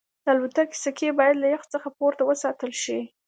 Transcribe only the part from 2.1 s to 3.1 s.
وساتل شي